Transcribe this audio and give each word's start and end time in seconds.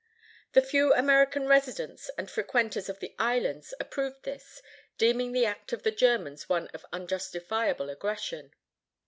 The 0.53 0.63
few 0.63 0.95
American 0.95 1.47
residents 1.47 2.09
and 2.17 2.27
frequenters 2.27 2.89
of 2.89 2.97
the 3.01 3.13
islands 3.19 3.71
approved 3.79 4.23
this, 4.23 4.63
deeming 4.97 5.31
the 5.31 5.45
act 5.45 5.73
of 5.73 5.83
the 5.83 5.91
Germans 5.91 6.49
one 6.49 6.69
of 6.69 6.87
unjustifiable 6.91 7.87
aggression. 7.91 8.51